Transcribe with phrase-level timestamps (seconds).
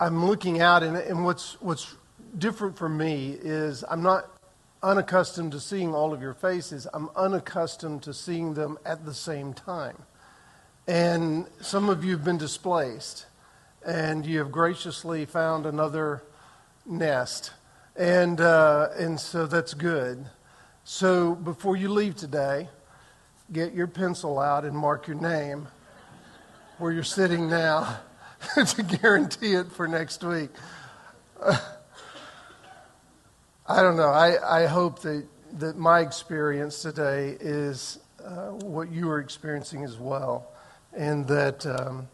[0.00, 1.96] I'm looking out, and, and what's, what's
[2.38, 4.30] different for me is I'm not
[4.80, 6.86] unaccustomed to seeing all of your faces.
[6.94, 9.96] I'm unaccustomed to seeing them at the same time.
[10.86, 13.26] And some of you have been displaced,
[13.84, 16.22] and you have graciously found another
[16.86, 17.50] nest.
[17.96, 20.24] And, uh, and so that's good.
[20.84, 22.68] So before you leave today,
[23.52, 25.66] get your pencil out and mark your name
[26.78, 27.98] where you're sitting now
[28.54, 30.50] to guarantee it for next week.
[31.40, 31.58] Uh,
[33.66, 34.08] I don't know.
[34.08, 35.26] I, I hope that,
[35.58, 40.52] that my experience today is uh, what you are experiencing as well,
[40.96, 42.08] and that, um,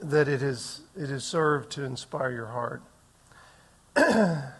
[0.00, 2.82] that it, is, it has served to inspire your heart.
[3.94, 4.52] the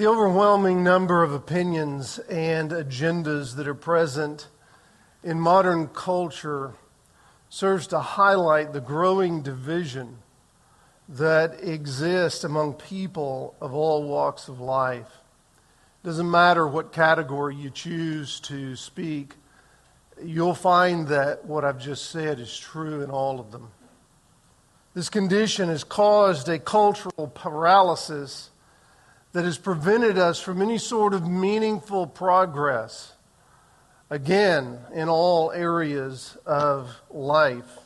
[0.00, 4.48] overwhelming number of opinions and agendas that are present
[5.22, 6.74] in modern culture
[7.50, 10.16] serves to highlight the growing division
[11.08, 15.10] that exists among people of all walks of life.
[16.02, 19.34] It doesn't matter what category you choose to speak,
[20.22, 23.70] you'll find that what I've just said is true in all of them.
[24.94, 28.50] This condition has caused a cultural paralysis
[29.32, 33.12] that has prevented us from any sort of meaningful progress,
[34.10, 37.78] again, in all areas of life.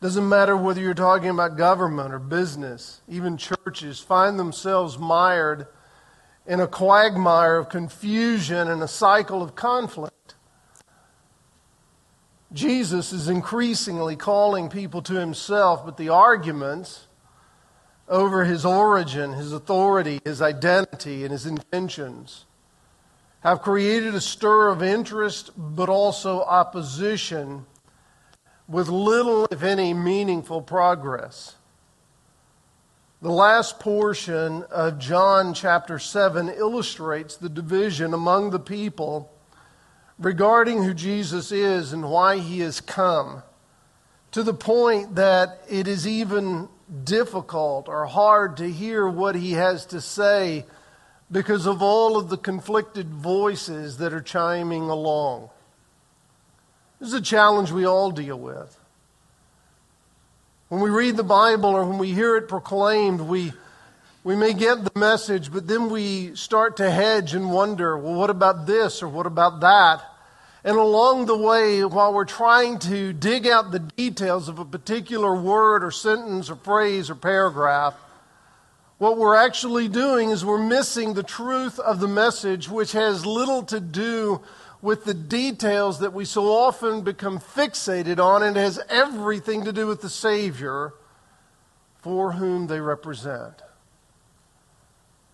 [0.00, 5.66] Doesn't matter whether you're talking about government or business, even churches find themselves mired
[6.46, 10.34] in a quagmire of confusion and a cycle of conflict.
[12.52, 17.06] Jesus is increasingly calling people to himself, but the arguments
[18.08, 22.46] over his origin, his authority, his identity, and his intentions
[23.48, 27.64] have created a stir of interest, but also opposition
[28.66, 31.54] with little, if any, meaningful progress.
[33.22, 39.32] The last portion of John chapter 7 illustrates the division among the people
[40.18, 43.42] regarding who Jesus is and why he has come,
[44.32, 46.68] to the point that it is even
[47.04, 50.64] difficult or hard to hear what he has to say
[51.30, 55.50] because of all of the conflicted voices that are chiming along.
[57.00, 58.78] This is a challenge we all deal with.
[60.68, 63.52] When we read the Bible or when we hear it proclaimed, we,
[64.24, 68.30] we may get the message, but then we start to hedge and wonder, well, what
[68.30, 70.02] about this or what about that?
[70.64, 75.34] And along the way, while we're trying to dig out the details of a particular
[75.34, 77.94] word or sentence or phrase or paragraph,
[78.98, 83.62] what we're actually doing is we're missing the truth of the message, which has little
[83.64, 84.40] to do
[84.82, 89.86] with the details that we so often become fixated on and has everything to do
[89.86, 90.92] with the Savior
[92.00, 93.62] for whom they represent.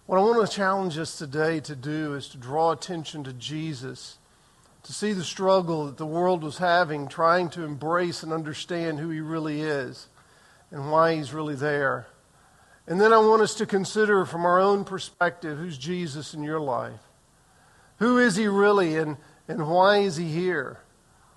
[0.07, 4.19] What I want to challenge us today to do is to draw attention to Jesus,
[4.83, 9.09] to see the struggle that the world was having trying to embrace and understand who
[9.09, 10.09] He really is
[10.71, 12.07] and why He's really there.
[12.87, 16.61] And then I want us to consider from our own perspective who's Jesus in your
[16.61, 17.01] life?
[17.99, 18.97] Who is He really?
[18.97, 19.17] And
[19.49, 20.79] and why is he here?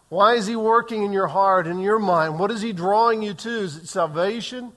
[0.09, 2.40] Why is he working in your heart and your mind?
[2.40, 3.50] What is he drawing you to?
[3.50, 4.72] Is it salvation?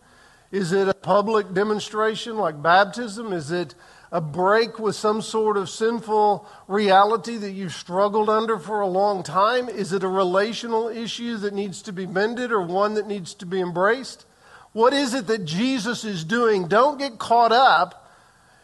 [0.50, 3.32] Is it a public demonstration like baptism?
[3.32, 3.76] Is it
[4.10, 9.22] a break with some sort of sinful reality that you've struggled under for a long
[9.22, 9.68] time?
[9.68, 13.46] Is it a relational issue that needs to be mended or one that needs to
[13.46, 14.26] be embraced?
[14.72, 16.68] What is it that Jesus is doing?
[16.68, 18.12] Don't get caught up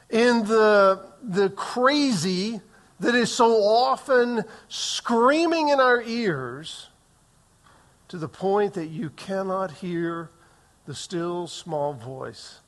[0.09, 2.61] in the, the crazy
[3.01, 6.89] that is so often screaming in our ears
[8.09, 10.31] to the point that you cannot hear
[10.87, 12.61] the still small voice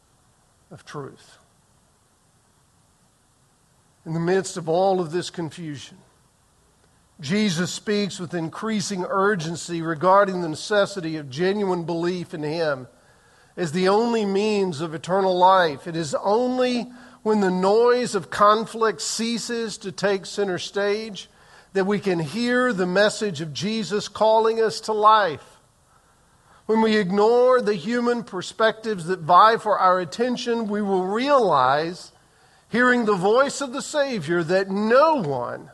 [0.71, 1.39] of truth.
[4.05, 5.99] In the midst of all of this confusion,
[7.21, 12.89] Jesus speaks with increasing urgency regarding the necessity of genuine belief in Him
[13.59, 15.89] as the only means of eternal life.
[15.89, 16.87] It is only
[17.25, 21.29] when the noise of conflict ceases to take center stage,
[21.73, 25.59] that we can hear the message of Jesus calling us to life.
[26.67, 32.13] When we ignore the human perspectives that vie for our attention, we will realize,
[32.69, 35.71] hearing the voice of the Savior, that no one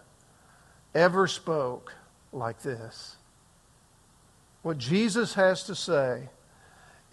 [0.95, 1.93] ever spoke
[2.33, 3.17] like this.
[4.63, 6.31] What Jesus has to say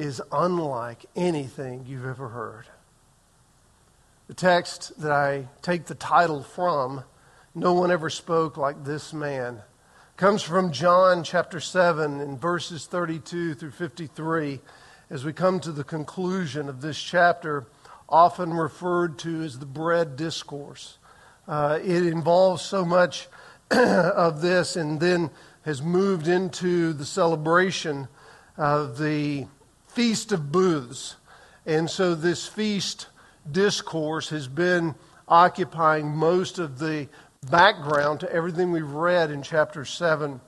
[0.02, 2.66] is unlike anything you've ever heard.
[4.28, 7.04] The text that I take the title from,
[7.54, 9.62] No One Ever Spoke Like This Man,
[10.18, 14.60] comes from John chapter 7 in verses 32 through 53.
[15.12, 17.68] as we come to the conclusion of this chapter,
[18.10, 20.98] often referred to as the bread discourse.
[21.48, 23.28] Uh, it involves so much
[23.70, 25.30] of this and then
[25.64, 28.08] has moved into the celebration
[28.58, 29.46] of the
[29.94, 31.16] Feast of Booths.
[31.66, 33.08] And so this feast
[33.50, 34.96] discourse has been
[35.28, 37.10] occupying most of the
[37.50, 40.40] background to everything we've read in chapter 7.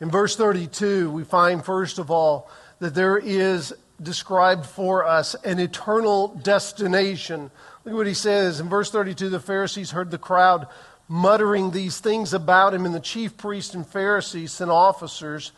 [0.00, 2.48] In verse 32, we find, first of all,
[2.78, 7.50] that there is described for us an eternal destination.
[7.84, 8.60] Look at what he says.
[8.60, 10.68] In verse 32, the Pharisees heard the crowd
[11.08, 15.50] muttering these things about him, and the chief priests and Pharisees sent officers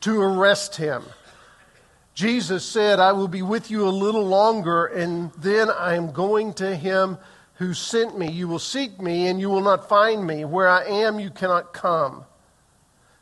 [0.00, 1.02] to arrest him.
[2.14, 6.52] Jesus said, I will be with you a little longer, and then I am going
[6.54, 7.16] to him
[7.54, 8.30] who sent me.
[8.30, 10.44] You will seek me, and you will not find me.
[10.44, 12.24] Where I am, you cannot come.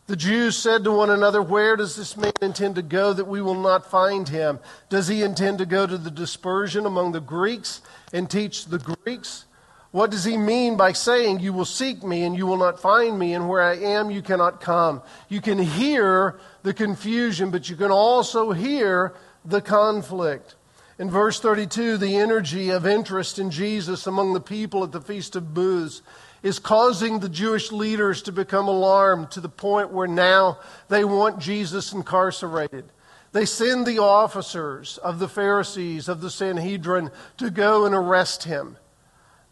[0.08, 3.40] The Jews said to one another, Where does this man intend to go that we
[3.40, 4.58] will not find him?
[4.88, 7.80] Does he intend to go to the dispersion among the Greeks
[8.12, 9.44] and teach the Greeks?
[9.92, 13.20] What does he mean by saying, You will seek me and you will not find
[13.20, 15.00] me, and where I am you cannot come?
[15.28, 19.14] You can hear the confusion, but you can also hear
[19.44, 20.56] the conflict.
[20.98, 25.34] In verse 32, the energy of interest in Jesus among the people at the Feast
[25.34, 26.02] of Booths
[26.42, 30.58] is causing the Jewish leaders to become alarmed to the point where now
[30.88, 32.84] they want Jesus incarcerated.
[33.32, 38.76] They send the officers of the Pharisees, of the Sanhedrin, to go and arrest him.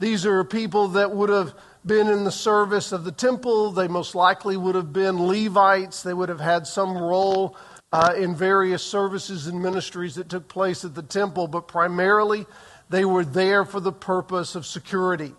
[0.00, 1.54] These are people that would have
[1.88, 3.72] been in the service of the temple.
[3.72, 6.02] They most likely would have been Levites.
[6.02, 7.56] They would have had some role
[7.92, 12.46] uh, in various services and ministries that took place at the temple, but primarily
[12.90, 15.32] they were there for the purpose of security.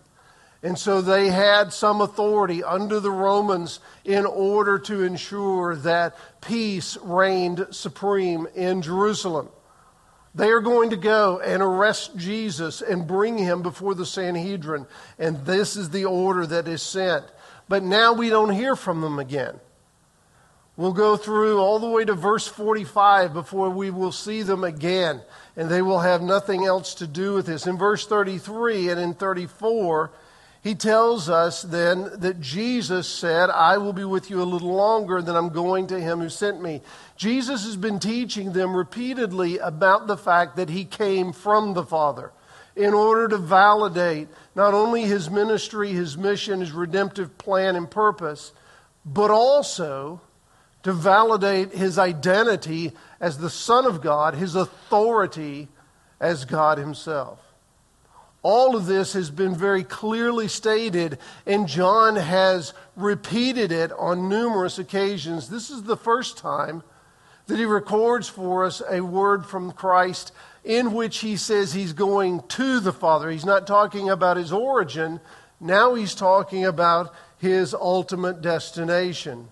[0.61, 6.97] And so they had some authority under the Romans in order to ensure that peace
[7.01, 9.49] reigned supreme in Jerusalem.
[10.35, 14.85] They are going to go and arrest Jesus and bring him before the Sanhedrin.
[15.17, 17.25] And this is the order that is sent.
[17.67, 19.59] But now we don't hear from them again.
[20.77, 25.21] We'll go through all the way to verse 45 before we will see them again.
[25.57, 27.67] And they will have nothing else to do with this.
[27.67, 30.11] In verse 33 and in 34,
[30.61, 35.21] he tells us then that Jesus said, I will be with you a little longer
[35.21, 36.81] than I'm going to him who sent me.
[37.15, 42.31] Jesus has been teaching them repeatedly about the fact that he came from the Father
[42.75, 48.51] in order to validate not only his ministry, his mission, his redemptive plan and purpose,
[49.05, 50.19] but also
[50.83, 55.69] to validate his identity as the Son of God, his authority
[56.19, 57.48] as God himself.
[58.41, 64.79] All of this has been very clearly stated, and John has repeated it on numerous
[64.79, 65.49] occasions.
[65.49, 66.83] This is the first time
[67.47, 70.31] that he records for us a word from Christ
[70.63, 73.29] in which he says he's going to the Father.
[73.29, 75.19] He's not talking about his origin,
[75.59, 79.49] now he's talking about his ultimate destination.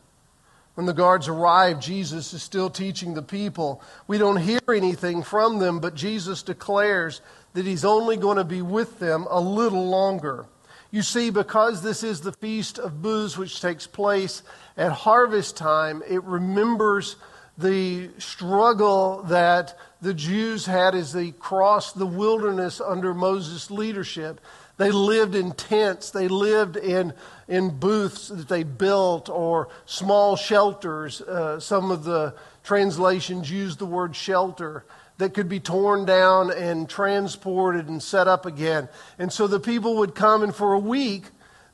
[0.78, 3.82] When the guards arrive, Jesus is still teaching the people.
[4.06, 7.20] We don't hear anything from them, but Jesus declares
[7.54, 10.46] that he's only going to be with them a little longer.
[10.92, 14.44] You see, because this is the Feast of Booths, which takes place
[14.78, 17.16] at harvest time, it remembers
[17.58, 24.40] the struggle that the Jews had as they crossed the wilderness under Moses' leadership.
[24.78, 27.14] They lived in tents, they lived in,
[27.48, 31.22] in booths that they built or small shelters.
[31.22, 34.86] Uh, some of the translations use the word shelter
[35.18, 38.88] that could be torn down and transported and set up again.
[39.18, 41.26] And so the people would come, and for a week,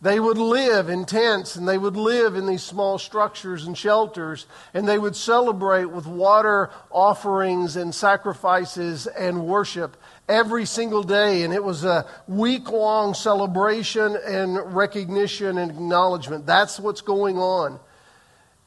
[0.04, 4.48] they would live in tents and they would live in these small structures and shelters,
[4.74, 9.96] and they would celebrate with water offerings and sacrifices and worship
[10.28, 11.44] every single day.
[11.44, 16.46] And it was a week long celebration and recognition and acknowledgement.
[16.46, 17.80] That's what's going on.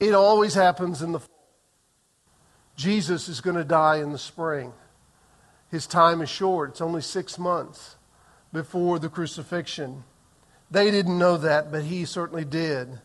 [0.00, 1.28] It always happens in the fall.
[2.76, 4.72] Jesus is going to die in the spring.
[5.70, 7.96] His time is short, it's only six months
[8.54, 10.04] before the crucifixion.
[10.70, 13.00] They didn't know that, but he certainly did.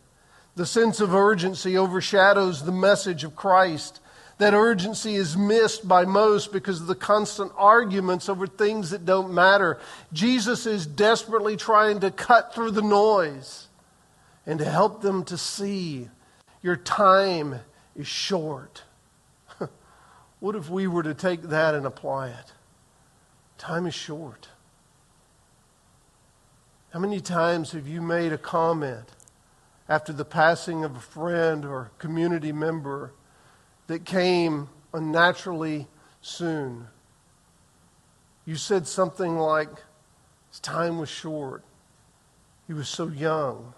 [0.55, 3.99] The sense of urgency overshadows the message of Christ.
[4.37, 9.33] That urgency is missed by most because of the constant arguments over things that don't
[9.33, 9.79] matter.
[10.11, 13.67] Jesus is desperately trying to cut through the noise
[14.45, 16.09] and to help them to see
[16.61, 17.59] your time
[17.95, 18.83] is short.
[20.39, 22.53] What if we were to take that and apply it?
[23.59, 24.47] Time is short.
[26.91, 29.07] How many times have you made a comment
[29.91, 33.11] after the passing of a friend or community member
[33.87, 35.85] that came unnaturally
[36.21, 36.87] soon.
[38.45, 39.69] You said something like,
[40.49, 41.63] his time was short.
[42.67, 43.73] He was so young.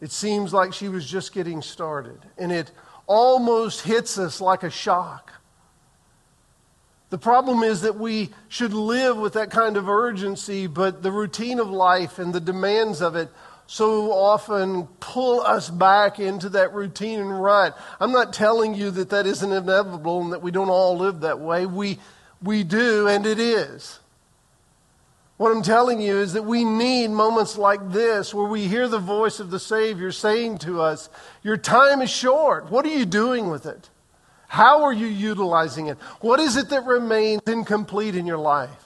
[0.00, 2.72] It seems like she was just getting started, and it
[3.06, 5.32] almost hits us like a shock.
[7.10, 11.58] The problem is that we should live with that kind of urgency, but the routine
[11.58, 13.28] of life and the demands of it
[13.66, 17.76] so often pull us back into that routine and rut.
[18.00, 21.40] I'm not telling you that that isn't inevitable and that we don't all live that
[21.40, 21.66] way.
[21.66, 21.98] We,
[22.42, 24.00] we do, and it is.
[25.36, 28.98] What I'm telling you is that we need moments like this where we hear the
[28.98, 31.08] voice of the Savior saying to us,
[31.42, 32.70] Your time is short.
[32.70, 33.88] What are you doing with it?
[34.50, 35.96] How are you utilizing it?
[36.20, 38.84] What is it that remains incomplete in your life?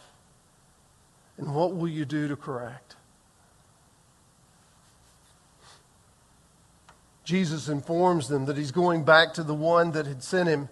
[1.38, 2.97] And what will you do to correct?
[7.25, 10.68] Jesus informs them that he's going back to the one that had sent him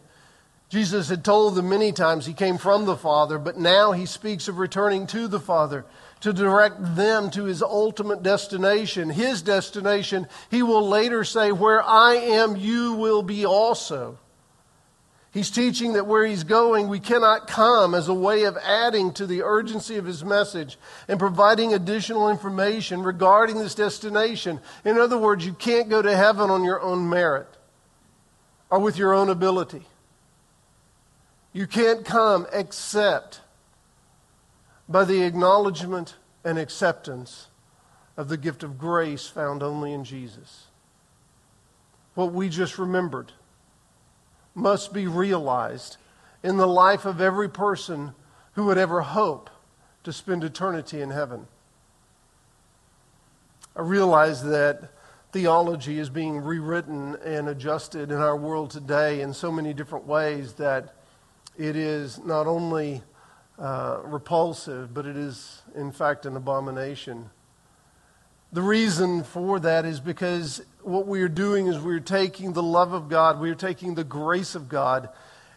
[0.73, 4.49] Jesus had told them many times he came from the Father, but now he speaks
[4.49, 5.85] of returning to the Father
[6.21, 9.11] to direct them to his ultimate destination.
[9.11, 14.19] His destination, he will later say, Where I am, you will be also.
[15.33, 19.27] He's teaching that where he's going, we cannot come as a way of adding to
[19.27, 24.61] the urgency of his message and providing additional information regarding this destination.
[24.85, 27.49] In other words, you can't go to heaven on your own merit
[28.69, 29.87] or with your own ability.
[31.55, 33.41] You can't come except
[34.87, 37.47] by the acknowledgement and acceptance
[38.19, 40.67] of the gift of grace found only in Jesus.
[42.15, 43.33] What we just remembered
[44.54, 45.97] must be realized
[46.42, 48.14] in the life of every person
[48.54, 49.49] who would ever hope
[50.04, 51.47] to spend eternity in heaven.
[53.75, 54.90] I realize that
[55.32, 60.52] theology is being rewritten and adjusted in our world today in so many different ways
[60.54, 60.94] that
[61.56, 63.02] it is not only
[63.59, 67.30] uh, repulsive, but it is, in fact, an abomination.
[68.52, 72.62] The reason for that is because what we are doing is we are taking the
[72.62, 75.09] love of God, we are taking the grace of God,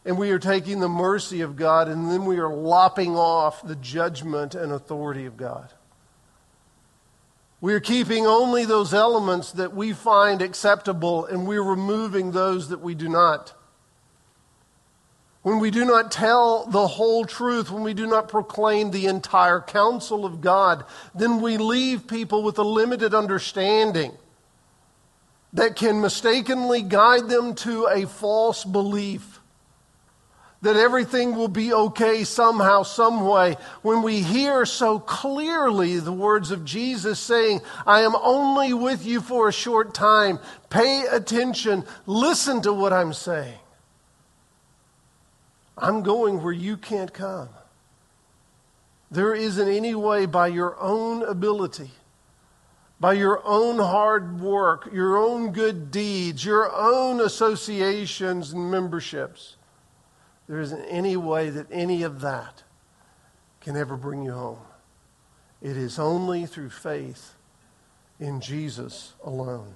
[0.06, 3.76] and we are taking the mercy of God, and then we are lopping off the
[3.76, 5.74] judgment and authority of God.
[7.60, 12.80] We are keeping only those elements that we find acceptable, and we're removing those that
[12.80, 13.54] we do not
[15.46, 19.62] when we do not tell the whole truth, when we do not proclaim the entire
[19.62, 20.84] counsel of God,
[21.14, 24.12] then we leave people with a limited understanding
[25.54, 29.40] that can mistakenly guide them to a false belief
[30.64, 33.56] that everything will be okay somehow, some way.
[33.84, 39.22] When we hear so clearly the words of Jesus saying, I am only with you
[39.22, 40.40] for a short time,
[40.72, 43.60] pay attention, listen to what I'm saying.
[45.78, 47.50] I'm going where you can't come.
[49.12, 51.92] There isn't any way by your own ability,
[53.00, 59.58] by your own hard work, your own good deeds, your own associations and memberships,
[60.48, 62.64] there isn't any way that any of that
[63.62, 64.60] can ever bring you home.
[65.62, 67.34] It is only through faith
[68.20, 69.76] in Jesus alone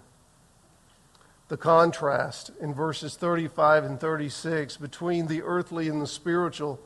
[1.49, 6.79] the contrast in verses 35 and 36 between the earthly and the spiritual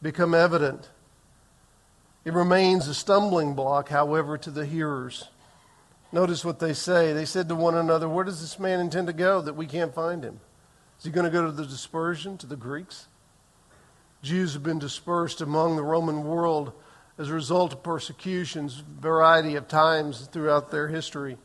[0.00, 0.90] become evident.
[2.24, 5.28] It remains a stumbling block, however, to the hearers.
[6.12, 7.12] Notice what they say.
[7.12, 9.94] They said to one another, Where does this man intend to go that we can't
[9.94, 10.40] find him?
[10.98, 13.08] Is he going to go to the dispersion, to the Greeks?
[14.22, 16.72] Jews have been dispersed among the Roman world
[17.18, 21.38] as a result of persecutions, variety of times throughout their history.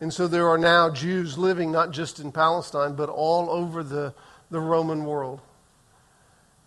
[0.00, 4.14] And so there are now Jews living not just in Palestine, but all over the,
[4.50, 5.40] the Roman world.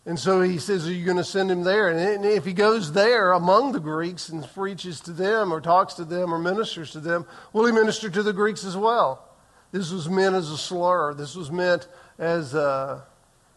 [0.06, 1.90] And so he says, Are you going to send him there?
[1.90, 6.06] And if he goes there among the Greeks and preaches to them or talks to
[6.06, 9.24] them or ministers to them, will he minister to the Greeks as well?
[9.72, 11.14] This was meant as a slur.
[11.14, 13.04] This was meant as a,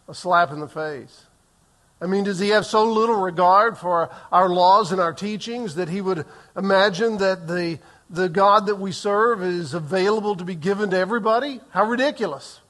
[0.09, 1.25] a slap in the face.
[2.03, 5.89] I mean, does he have so little regard for our laws and our teachings that
[5.89, 6.27] he would
[6.57, 7.79] imagine that the
[8.13, 11.61] the God that we serve is available to be given to everybody?
[11.71, 12.61] How ridiculous.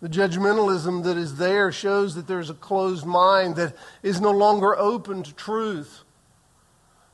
[0.00, 4.76] The judgmentalism that is there shows that there's a closed mind that is no longer
[4.76, 6.02] open to truth.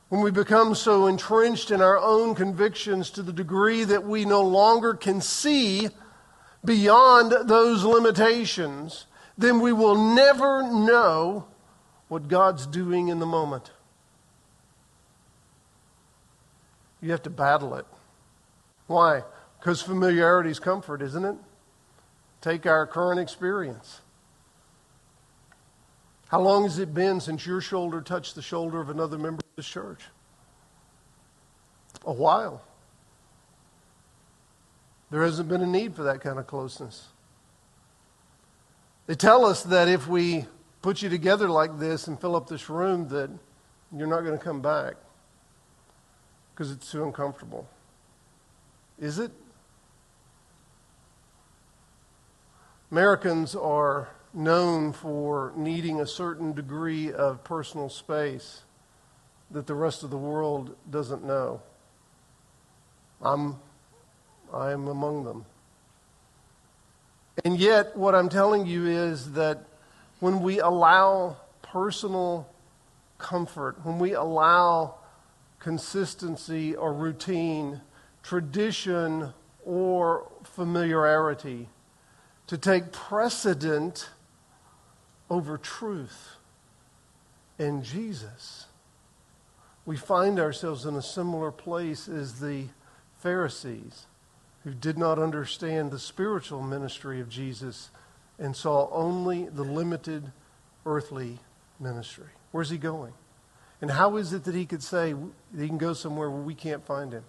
[0.09, 4.41] When we become so entrenched in our own convictions to the degree that we no
[4.41, 5.89] longer can see
[6.65, 9.05] beyond those limitations,
[9.37, 11.45] then we will never know
[12.07, 13.69] what God's doing in the moment.
[17.01, 17.85] You have to battle it.
[18.87, 19.23] Why?
[19.59, 21.35] Because familiarity is comfort, isn't it?
[22.41, 24.01] Take our current experience.
[26.29, 29.55] How long has it been since your shoulder touched the shoulder of another member of
[29.55, 30.03] this church?
[32.05, 32.61] A while.
[35.11, 37.07] There hasn't been a need for that kind of closeness.
[39.07, 40.45] They tell us that if we
[40.81, 43.31] put you together like this and fill up this room, that
[43.91, 44.95] you're not going to come back
[46.59, 47.69] because it's too uncomfortable.
[48.99, 49.31] Is it?
[52.91, 58.63] Americans are known for needing a certain degree of personal space
[59.51, 61.61] that the rest of the world doesn't know.
[63.21, 63.55] I'm,
[64.53, 65.45] I am among them.
[67.45, 69.63] And yet, what I'm telling you is that
[70.19, 72.49] when we allow personal
[73.17, 74.98] comfort, when we allow
[75.59, 77.81] consistency or routine,
[78.23, 79.33] tradition
[79.65, 81.69] or familiarity
[82.47, 84.09] to take precedent
[85.29, 86.37] over truth
[87.59, 88.65] and Jesus,
[89.85, 92.65] we find ourselves in a similar place as the
[93.17, 94.05] Pharisees
[94.63, 97.89] who did not understand the spiritual ministry of Jesus
[98.37, 100.31] and saw only the limited
[100.85, 101.39] earthly
[101.79, 102.27] ministry.
[102.51, 103.13] Where's he going?
[103.81, 105.15] And how is it that he could say
[105.57, 107.23] he can go somewhere where we can't find him?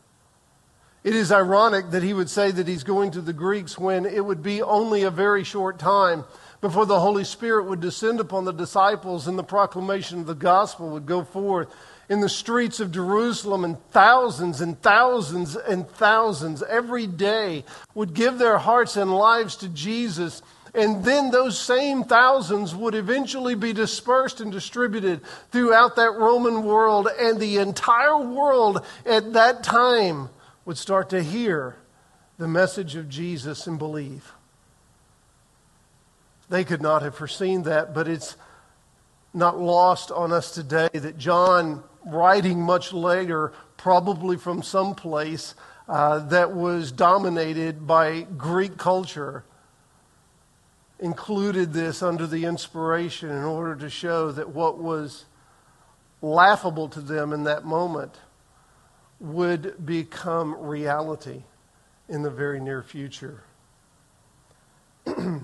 [1.02, 4.22] It is ironic that he would say that he's going to the Greeks when it
[4.22, 6.24] would be only a very short time
[6.60, 10.90] before the Holy Spirit would descend upon the disciples and the proclamation of the gospel
[10.90, 11.74] would go forth
[12.10, 17.64] in the streets of Jerusalem, and thousands and thousands and thousands every day
[17.94, 20.42] would give their hearts and lives to Jesus.
[20.74, 27.08] And then those same thousands would eventually be dispersed and distributed throughout that Roman world,
[27.18, 30.28] and the entire world at that time
[30.64, 31.76] would start to hear
[32.38, 34.32] the message of Jesus and believe.
[36.48, 38.36] They could not have foreseen that, but it's
[39.32, 45.54] not lost on us today that John, writing much later, probably from some place
[45.88, 49.44] uh, that was dominated by Greek culture,
[51.00, 55.24] included this under the inspiration in order to show that what was
[56.22, 58.18] laughable to them in that moment
[59.18, 61.42] would become reality
[62.08, 63.42] in the very near future.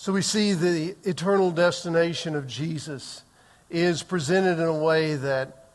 [0.00, 3.22] So we see the eternal destination of Jesus
[3.68, 5.66] is presented in a way that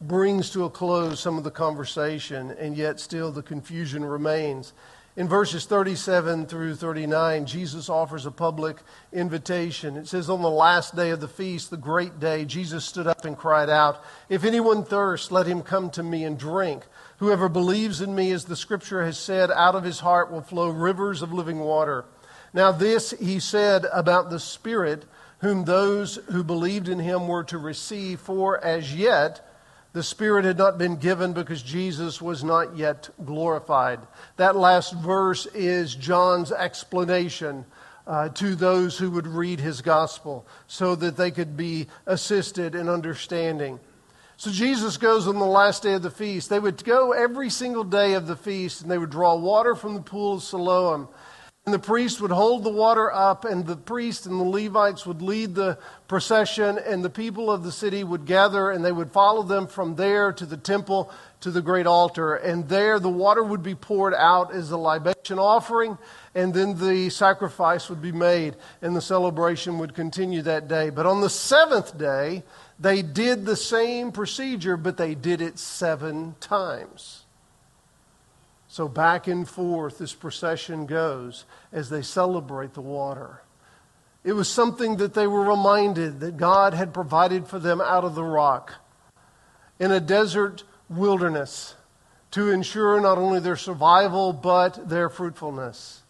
[0.00, 4.72] brings to a close some of the conversation, and yet still the confusion remains.
[5.16, 8.76] In verses 37 through 39, Jesus offers a public
[9.14, 9.96] invitation.
[9.96, 13.24] It says, On the last day of the feast, the great day, Jesus stood up
[13.24, 16.82] and cried out, If anyone thirsts, let him come to me and drink.
[17.16, 20.68] Whoever believes in me, as the scripture has said, out of his heart will flow
[20.68, 22.04] rivers of living water.
[22.52, 25.06] Now, this he said about the Spirit,
[25.38, 29.40] whom those who believed in him were to receive, for as yet
[29.96, 33.98] the Spirit had not been given because Jesus was not yet glorified.
[34.36, 37.64] That last verse is John's explanation.
[38.06, 42.88] Uh, to those who would read his gospel so that they could be assisted in
[42.88, 43.80] understanding.
[44.36, 46.48] So Jesus goes on the last day of the feast.
[46.48, 49.94] They would go every single day of the feast and they would draw water from
[49.94, 51.08] the pool of Siloam.
[51.66, 55.20] And the priest would hold the water up, and the priest and the Levites would
[55.20, 59.42] lead the procession, and the people of the city would gather, and they would follow
[59.42, 62.36] them from there to the temple to the great altar.
[62.36, 65.98] And there the water would be poured out as a libation offering,
[66.36, 70.90] and then the sacrifice would be made, and the celebration would continue that day.
[70.90, 72.44] But on the seventh day,
[72.78, 77.25] they did the same procedure, but they did it seven times.
[78.76, 83.40] So back and forth this procession goes as they celebrate the water.
[84.22, 88.14] It was something that they were reminded that God had provided for them out of
[88.14, 88.74] the rock
[89.80, 91.74] in a desert wilderness
[92.32, 96.02] to ensure not only their survival but their fruitfulness.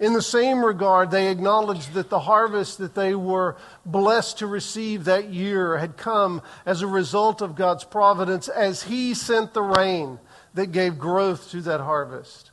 [0.00, 5.04] In the same regard, they acknowledged that the harvest that they were blessed to receive
[5.04, 10.18] that year had come as a result of God's providence as He sent the rain
[10.54, 12.50] that gave growth to that harvest.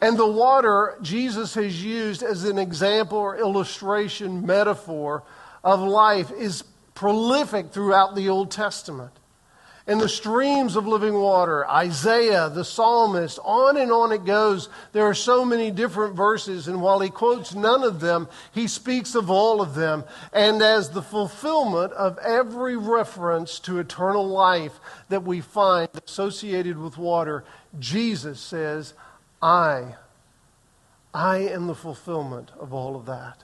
[0.00, 5.22] And the water Jesus has used as an example or illustration, metaphor
[5.62, 9.12] of life is prolific throughout the Old Testament
[9.90, 14.68] and the streams of living water, Isaiah, the psalmist, on and on it goes.
[14.92, 19.16] There are so many different verses, and while he quotes none of them, he speaks
[19.16, 20.04] of all of them.
[20.32, 26.96] And as the fulfillment of every reference to eternal life that we find associated with
[26.96, 27.42] water,
[27.80, 28.94] Jesus says,
[29.42, 29.96] I,
[31.12, 33.42] I am the fulfillment of all of that.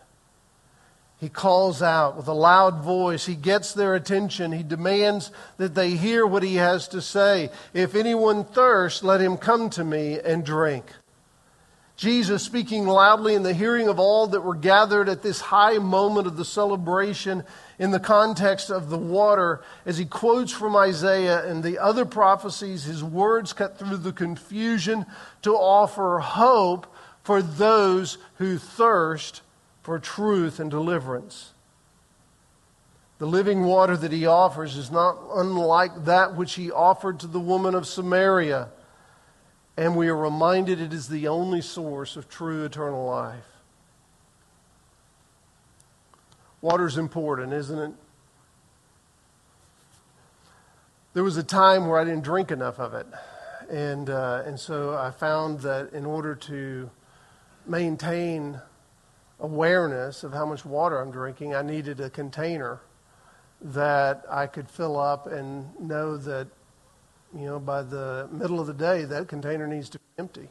[1.18, 3.24] He calls out with a loud voice.
[3.24, 4.52] He gets their attention.
[4.52, 7.50] He demands that they hear what he has to say.
[7.72, 10.84] If anyone thirsts, let him come to me and drink.
[11.96, 16.26] Jesus speaking loudly in the hearing of all that were gathered at this high moment
[16.26, 17.42] of the celebration
[17.78, 22.84] in the context of the water, as he quotes from Isaiah and the other prophecies,
[22.84, 25.06] his words cut through the confusion
[25.40, 26.86] to offer hope
[27.22, 29.40] for those who thirst
[29.86, 31.52] for truth and deliverance.
[33.18, 37.38] The living water that he offers is not unlike that which he offered to the
[37.38, 38.70] woman of Samaria
[39.76, 43.46] and we are reminded it is the only source of true eternal life.
[46.60, 47.92] Water's important, isn't it?
[51.14, 53.06] There was a time where I didn't drink enough of it.
[53.70, 56.90] And, uh, and so I found that in order to
[57.68, 58.60] maintain
[59.40, 62.80] awareness of how much water I'm drinking, I needed a container
[63.60, 66.48] that I could fill up and know that
[67.34, 70.48] you know, by the middle of the day, that container needs to be empty.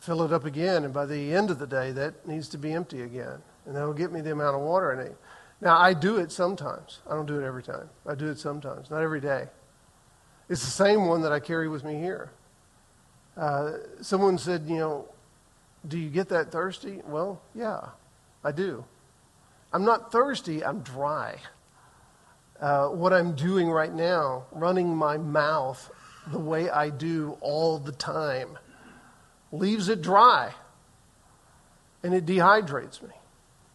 [0.00, 2.72] Fill it up again, and by the end of the day, that needs to be
[2.72, 3.40] empty again.
[3.64, 5.16] And that'll get me the amount of water I need.
[5.60, 7.00] Now, I do it sometimes.
[7.08, 7.88] I don't do it every time.
[8.06, 9.46] I do it sometimes, not every day.
[10.48, 12.30] It's the same one that I carry with me here.
[13.36, 15.08] Uh, someone said, you know,
[15.86, 17.00] do you get that thirsty?
[17.04, 17.80] Well, yeah,
[18.42, 18.84] I do.
[19.72, 21.38] I'm not thirsty, I'm dry
[22.60, 25.90] uh, what I'm doing right now, running my mouth
[26.30, 28.58] the way I do all the time,
[29.52, 30.54] leaves it dry
[32.02, 33.10] and it dehydrates me.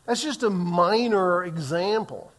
[0.06, 2.32] That's just a minor example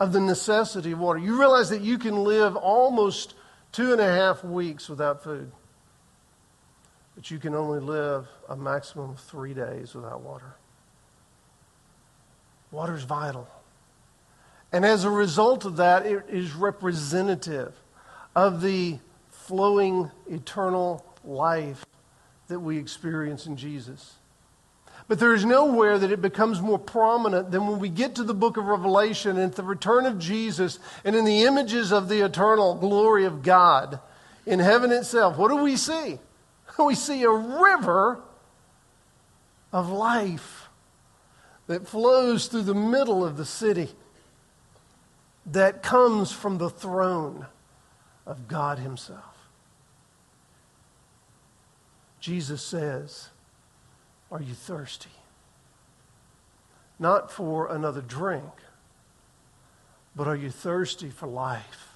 [0.00, 1.18] of the necessity of water.
[1.18, 3.34] You realize that you can live almost
[3.72, 5.52] two and a half weeks without food,
[7.16, 10.54] but you can only live a maximum of three days without water.
[12.70, 13.48] Water is vital.
[14.70, 17.72] And as a result of that, it is representative
[18.34, 18.98] of the
[19.30, 21.86] flowing eternal life
[22.48, 24.16] that we experience in Jesus.
[25.08, 28.34] But there is nowhere that it becomes more prominent than when we get to the
[28.34, 32.74] book of Revelation and the return of Jesus and in the images of the eternal
[32.74, 34.00] glory of God
[34.44, 35.38] in heaven itself.
[35.38, 36.18] What do we see?
[36.78, 38.20] We see a river
[39.72, 40.68] of life
[41.66, 43.90] that flows through the middle of the city
[45.46, 47.46] that comes from the throne
[48.26, 49.22] of God Himself.
[52.20, 53.28] Jesus says,
[54.30, 55.10] Are you thirsty?
[56.98, 58.44] Not for another drink,
[60.14, 61.95] but are you thirsty for life?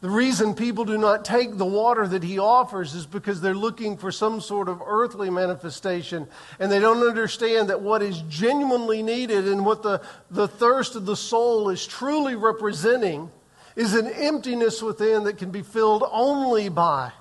[0.00, 3.98] The reason people do not take the water that he offers is because they're looking
[3.98, 6.26] for some sort of earthly manifestation
[6.58, 11.04] and they don't understand that what is genuinely needed and what the, the thirst of
[11.04, 13.30] the soul is truly representing
[13.76, 17.12] is an emptiness within that can be filled only by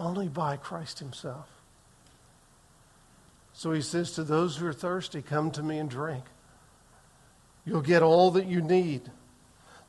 [0.00, 1.48] only by Christ himself.
[3.52, 6.24] So he says to those who are thirsty, come to me and drink.
[7.64, 9.10] You'll get all that you need.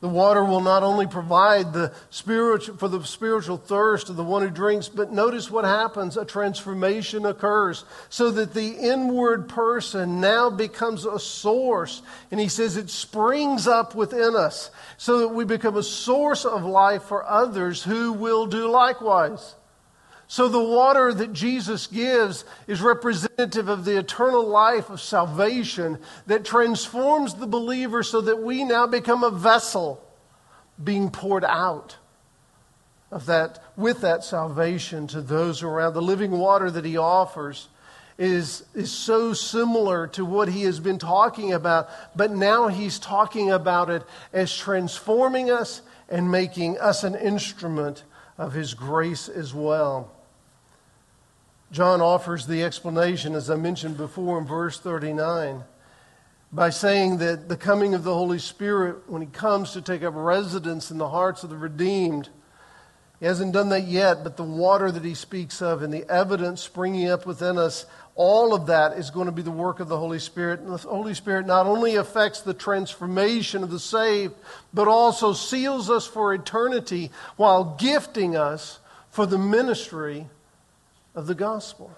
[0.02, 4.42] The water will not only provide the spiritual, for the spiritual thirst of the one
[4.42, 6.16] who drinks, but notice what happens.
[6.16, 12.02] A transformation occurs so that the inward person now becomes a source.
[12.32, 16.64] And he says it springs up within us so that we become a source of
[16.64, 19.56] life for others who will do likewise.
[20.32, 26.46] So the water that Jesus gives is representative of the eternal life of salvation that
[26.46, 30.00] transforms the believer so that we now become a vessel
[30.82, 31.98] being poured out
[33.10, 35.96] of that with that salvation to those around.
[35.96, 37.68] The living water that he offers
[38.20, 43.50] is, is so similar to what he has been talking about, but now he's talking
[43.50, 48.04] about it as transforming us and making us an instrument
[48.38, 50.12] of his grace as well.
[51.72, 55.64] John offers the explanation, as I mentioned before in verse 39,
[56.52, 60.14] by saying that the coming of the Holy Spirit, when He comes to take up
[60.16, 62.30] residence in the hearts of the redeemed,
[63.20, 66.62] He hasn't done that yet, but the water that He speaks of and the evidence
[66.62, 70.00] springing up within us, all of that is going to be the work of the
[70.00, 70.62] Holy Spirit.
[70.62, 74.34] And the Holy Spirit not only affects the transformation of the saved,
[74.74, 78.80] but also seals us for eternity while gifting us
[79.12, 80.28] for the ministry
[81.16, 81.92] of the gospel.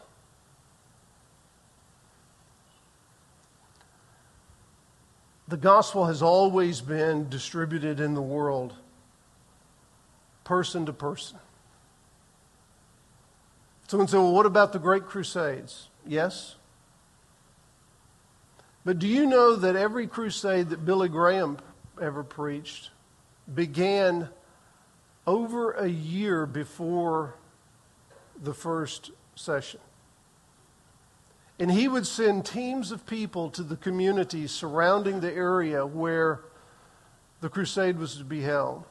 [5.47, 8.73] The gospel has always been distributed in the world,
[10.45, 11.39] person to person.
[13.87, 15.89] Someone said, well, what about the Great Crusades?
[16.07, 16.55] Yes.
[18.85, 21.57] But do you know that every crusade that Billy Graham
[22.01, 22.89] ever preached
[23.53, 24.29] began
[25.27, 27.35] over a year before
[28.41, 29.79] the first session?
[31.59, 36.41] And he would send teams of people to the communities surrounding the area where
[37.39, 38.83] the crusade was to be held.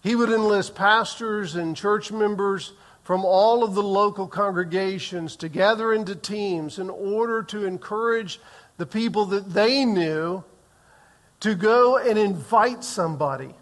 [0.00, 5.92] He would enlist pastors and church members from all of the local congregations to gather
[5.92, 8.40] into teams in order to encourage
[8.76, 10.44] the people that they knew
[11.40, 13.54] to go and invite somebody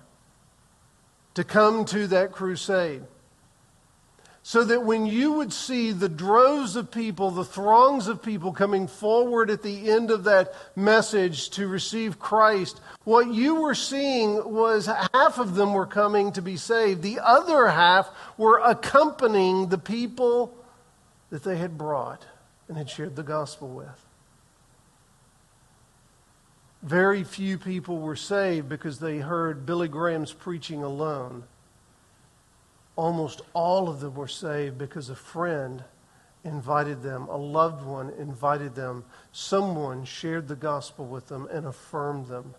[1.35, 3.03] to come to that crusade
[4.45, 8.89] so that when you would see the droves of people, the throngs of people coming
[8.89, 14.87] forward at the end of that message to receive Christ, what you were seeing was
[14.87, 17.03] half of them were coming to be saved.
[17.03, 20.53] The other half were accompanying the people
[21.31, 22.27] that they had brought
[22.67, 24.07] and had shared the gospel with.
[26.83, 31.45] Very few people were saved because they heard Billy Graham's preaching alone
[32.97, 35.83] almost all of them were saved because a friend
[36.45, 42.27] invited them, a loved one invited them, someone shared the gospel with them and affirmed
[42.27, 42.55] them.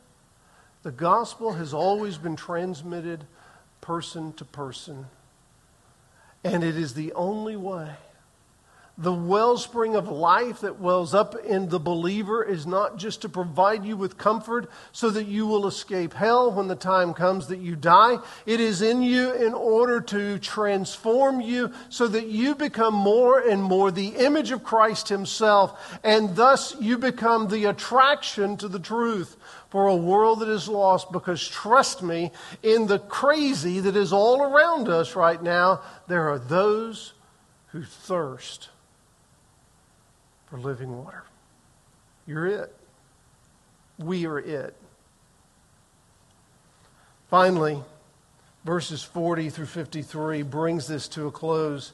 [0.84, 3.26] The gospel has always been transmitted
[3.82, 5.08] person to person,
[6.44, 7.92] and it is the only way
[8.96, 13.84] the wellspring of life that wells up in the believer is not just to provide
[13.84, 17.76] you with comfort so that you will escape hell when the time comes that you
[17.76, 18.20] die.
[18.46, 23.64] It is in you in order to transform you so that you become more and
[23.64, 29.38] more the image of Christ Himself, and thus you become the attraction to the truth
[29.70, 31.12] for a world that is lost.
[31.12, 36.38] Because trust me, in the crazy that is all around us right now, there are
[36.38, 37.14] those
[37.70, 38.70] who thirst
[40.54, 41.24] for living water.
[42.28, 42.76] You're it.
[43.98, 44.76] We are it.
[47.28, 47.82] Finally,
[48.64, 51.94] verses 40 through 53 brings this to a close.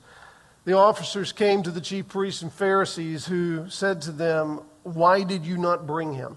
[0.65, 5.45] The officers came to the chief priests and Pharisees who said to them, Why did
[5.45, 6.35] you not bring him?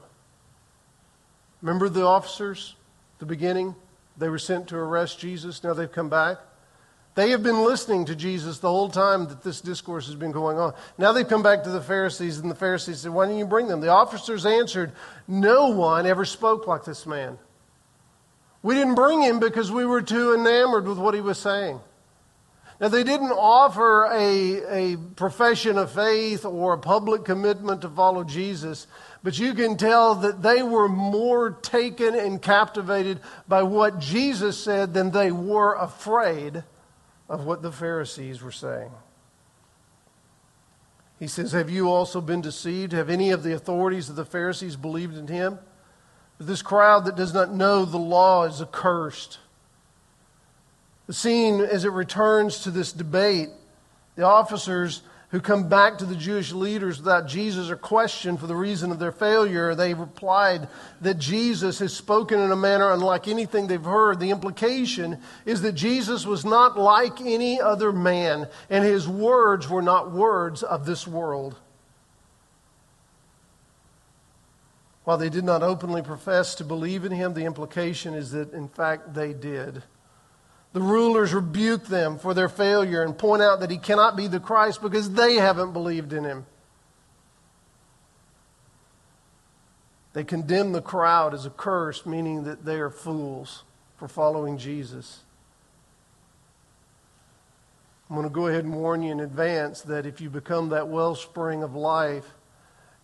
[1.60, 2.76] Remember the officers,
[3.18, 3.74] the beginning?
[4.16, 5.64] They were sent to arrest Jesus.
[5.64, 6.38] Now they've come back.
[7.14, 10.58] They have been listening to Jesus the whole time that this discourse has been going
[10.58, 10.72] on.
[10.96, 13.68] Now they come back to the Pharisees, and the Pharisees said, Why didn't you bring
[13.68, 13.80] them?
[13.80, 14.92] The officers answered,
[15.28, 17.38] No one ever spoke like this man.
[18.62, 21.80] We didn't bring him because we were too enamored with what he was saying.
[22.80, 28.24] Now, they didn't offer a, a profession of faith or a public commitment to follow
[28.24, 28.88] Jesus,
[29.22, 34.94] but you can tell that they were more taken and captivated by what Jesus said
[34.94, 36.64] than they were afraid
[37.28, 38.90] of what the Pharisees were saying.
[41.18, 42.92] He says, Have you also been deceived?
[42.92, 45.58] Have any of the authorities of the Pharisees believed in him?
[46.38, 49.38] But this crowd that does not know the law is accursed.
[51.06, 53.50] The scene as it returns to this debate,
[54.16, 58.54] the officers who come back to the Jewish leaders without Jesus are questioned for the
[58.54, 59.74] reason of their failure.
[59.74, 60.68] They replied
[61.00, 64.20] that Jesus has spoken in a manner unlike anything they've heard.
[64.20, 69.80] The implication is that Jesus was not like any other man, and his words were
[69.80, 71.56] not words of this world.
[75.04, 78.68] While they did not openly profess to believe in him, the implication is that, in
[78.68, 79.82] fact, they did.
[80.72, 84.40] The rulers rebuke them for their failure and point out that he cannot be the
[84.40, 86.46] Christ because they haven't believed in him.
[90.14, 93.64] They condemn the crowd as a curse, meaning that they are fools
[93.96, 95.20] for following Jesus.
[98.08, 100.88] I'm going to go ahead and warn you in advance that if you become that
[100.88, 102.26] wellspring of life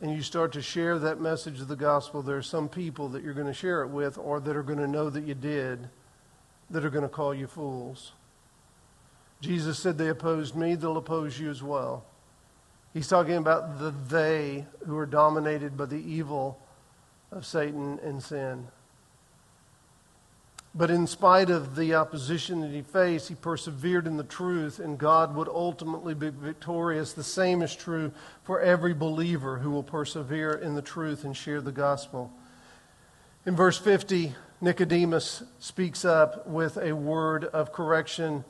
[0.02, 3.22] and you start to share that message of the gospel, there are some people that
[3.22, 5.88] you're going to share it with or that are going to know that you did
[6.70, 8.12] that are going to call you fools.
[9.40, 12.04] Jesus said, They opposed me, they'll oppose you as well.
[12.92, 16.58] He's talking about the they who are dominated by the evil
[17.30, 18.68] of Satan and sin.
[20.74, 24.98] But in spite of the opposition that he faced, he persevered in the truth, and
[24.98, 27.12] God would ultimately be victorious.
[27.12, 28.12] The same is true
[28.44, 32.32] for every believer who will persevere in the truth and share the gospel.
[33.44, 38.44] In verse 50, Nicodemus speaks up with a word of correction.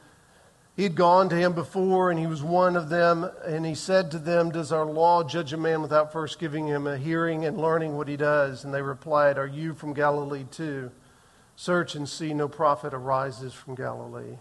[0.76, 4.18] He'd gone to him before, and he was one of them, and he said to
[4.18, 7.96] them, Does our law judge a man without first giving him a hearing and learning
[7.96, 8.64] what he does?
[8.64, 10.90] And they replied, Are you from Galilee too?
[11.56, 14.38] Search and see, no prophet arises from Galilee.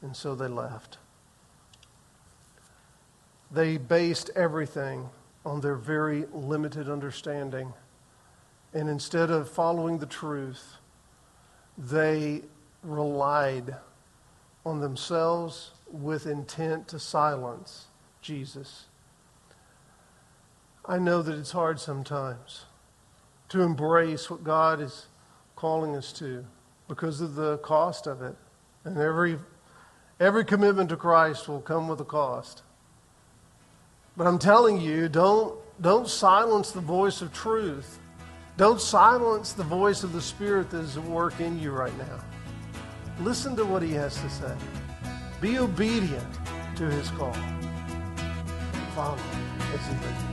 [0.00, 0.98] And so they left.
[3.50, 5.10] they based everything
[5.44, 7.72] on their very limited understanding.
[8.72, 10.76] And instead of following the truth,
[11.76, 12.42] they
[12.82, 13.76] relied
[14.64, 17.86] on themselves with intent to silence
[18.22, 18.86] Jesus.
[20.84, 22.64] I know that it's hard sometimes
[23.48, 25.06] to embrace what God is
[25.56, 26.44] calling us to
[26.88, 28.34] because of the cost of it.
[28.84, 29.38] And every,
[30.18, 32.62] every commitment to Christ will come with a cost.
[34.16, 37.99] But I'm telling you, don't, don't silence the voice of truth.
[38.60, 42.22] Don't silence the voice of the Spirit that is at work in you right now.
[43.20, 44.54] Listen to what He has to say.
[45.40, 46.28] Be obedient
[46.76, 47.32] to His call.
[48.94, 49.16] Follow
[49.72, 50.29] as He leads.